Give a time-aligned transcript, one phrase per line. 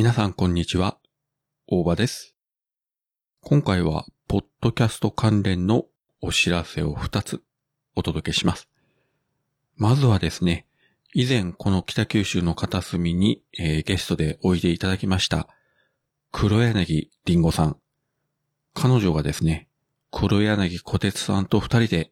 [0.00, 0.96] 皆さんこんにちは。
[1.66, 2.34] 大場です。
[3.42, 5.84] 今回は、ポッドキャスト関連の
[6.22, 7.42] お知らせを2つ
[7.94, 8.70] お届けします。
[9.76, 10.66] まずはですね、
[11.12, 15.48] 以前この北九州の片隅に、えーゲストでおいでいただきました、
[16.32, 17.76] 黒柳りんごさん。
[18.72, 19.68] 彼女がですね、
[20.10, 22.10] 黒柳小鉄さんと二人で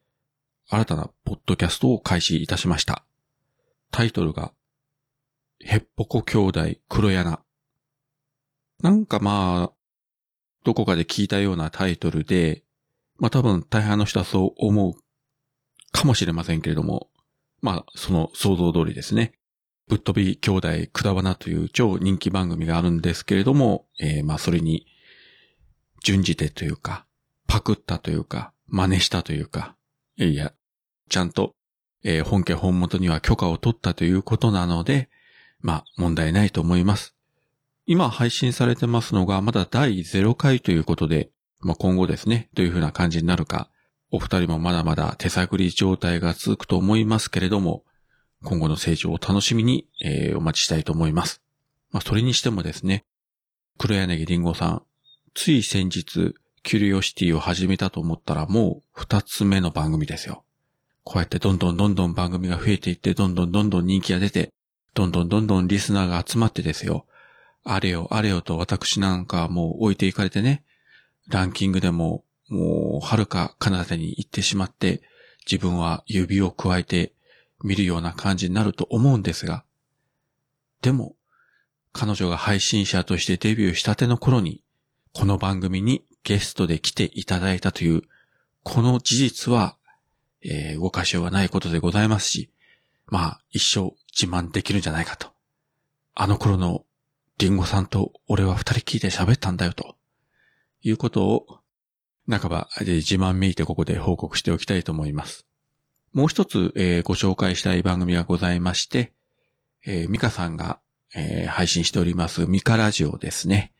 [0.68, 3.06] 新たなポッドキャストを開始いたしました。
[3.90, 4.52] タイトルが、
[5.60, 7.47] ヘッポコ兄弟黒柳。
[8.82, 9.72] なんかまあ、
[10.64, 12.62] どこかで聞いたようなタイトルで、
[13.18, 14.94] まあ多分大半の人はそう思う
[15.90, 17.08] かもしれませんけれども、
[17.60, 19.32] まあその想像通りですね。
[19.88, 24.86] ぶっ飛び兄弟くだばなという超人気番組があるんですけれども、えーまあそれに
[26.04, 27.04] 準じてというか、
[27.48, 29.74] パクったというか、真似したというか、
[30.16, 30.52] いやいや、
[31.08, 31.54] ちゃんと、
[32.04, 35.08] えー本家本元には許可を取ったということなので、
[35.60, 37.17] まあ問題ないと思います。
[37.90, 43.70] 今配信されてますのがまだ第0回ということで、まあ今後ですね、どういう風な感じになるか、
[44.10, 47.84] お二人もまだまだ手探り状態が続くと思いますけれども、
[48.44, 51.40] 今後の成長を楽しみに、えーお待ちしたいと思います。
[51.90, 53.06] まあそれにしてもですね、
[53.78, 54.82] 黒柳りんごさん、
[55.32, 60.44] つい先日、キュリオシティを始めたと思ったらもう二つ目の番組ですよ。
[61.04, 64.52] こうやってどんどんどんどん番組が増えていって、どんどんどんどん人気が出て、
[64.92, 67.06] どんどんどんどんリスナーが集まってですよ。
[67.64, 70.64] あれよあれよと私なんかもう置いていかれてね、
[71.28, 75.02] ランキングでももう遥か彼方に行ってしまって、
[75.50, 77.12] 自分は指を加えて
[77.62, 79.64] 見るような感じになると思うんですが、
[80.82, 81.14] でも、
[81.92, 84.62] 彼女が配信者としてデビューしたての頃に、
[85.12, 88.02] この番組にゲストで来ていただいたという、
[88.62, 89.76] この事実は、
[90.42, 92.50] えー動かしようがないことでございますし、
[93.06, 95.28] まあ、一生自慢できるんじゃないかと。
[96.14, 96.84] あの頃の
[97.38, 99.94] リンゴさんと俺は二人きりで喋ったんだよと。
[100.82, 101.46] いうことを、
[102.28, 105.46] 半ば自慢めいてここで報告しておきたいと思います。
[106.12, 109.12] もう一つ、えーご紹介したい番組がございまして、
[109.86, 110.80] えーミカさんが、
[111.14, 113.72] えー配信しておりますミカラジオですね。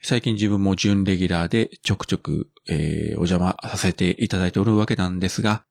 [0.00, 5.64] 最近自分も準レギュラーでちょくちょく、えーお邪魔させていただいておるわけなんですが、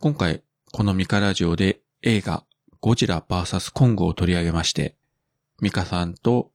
[0.00, 2.44] 今回このミカラジオで映画
[2.80, 4.96] ゴジラ VS コングを取り上げまして、
[5.60, 6.50] ミカさんと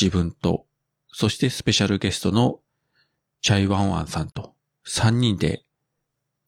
[0.00, 0.66] 自分と、
[1.10, 2.60] そしてスペシャルゲストの
[3.40, 4.54] チャイワンワンさんと
[4.86, 5.62] 3人で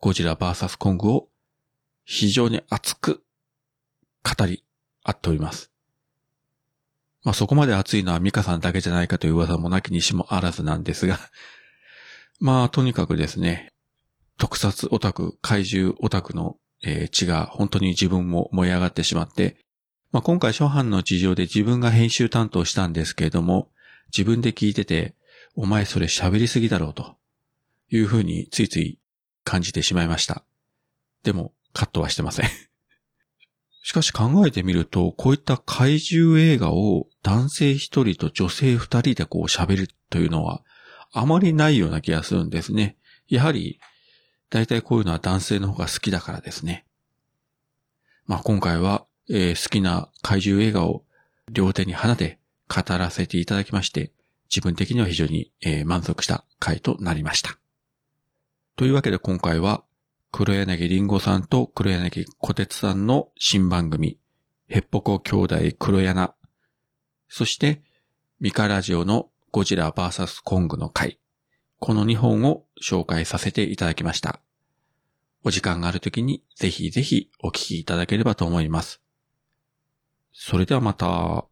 [0.01, 1.29] ゴジラ VS コングを
[2.05, 3.23] 非常に熱く
[4.25, 4.65] 語り
[5.03, 5.71] 合っております。
[7.23, 11.19] まあそこまで熱いのはミカさんだけじゃないかという噂もなきにしもあらずなんですが、
[12.41, 13.73] まあとにかくですね、
[14.39, 19.59] 特撮オタク、怪獣オタクの、えー血が本当に自分も燃え上がってしまって、
[20.13, 23.71] まあ今回初版の事情で自分が編集担当したんですけれども、
[24.17, 25.15] 自分で聞いてて、
[25.55, 27.17] お前それ喋りすぎだろうと
[27.91, 28.99] いうふうについつい
[29.45, 30.45] 感じてしまいました。
[31.23, 32.49] でもカットはしてません。
[33.83, 40.63] しかし考えてみると、こういった怪獣映画を男性一人と女性二人でこう喋るというのは
[41.13, 42.97] あまりないような気がするんですね。
[43.29, 43.81] やはり、
[44.49, 46.85] 大体こういうのは男性の方が好きだからですね。
[48.27, 51.05] まあ今回は、えー好きな怪獣映画を
[51.51, 54.13] 両手に花で語らせていただきまして、
[54.49, 57.57] 自分的には非常に、えー満足した回となりました。
[58.77, 59.85] というわけで今回は、
[60.33, 64.19] 黒柳りんごさんと黒柳小鉄さんの新番組、
[64.67, 66.35] ヘッポコ兄弟黒柳、
[67.29, 67.83] そして、
[68.41, 71.21] ミカラジオのゴジラ VS コングの回、
[71.79, 74.41] この2本を紹介させていただきました。
[75.45, 79.01] お時間があるときにぜひぜひお聞きいただければと思います。
[80.43, 81.50] それではまた。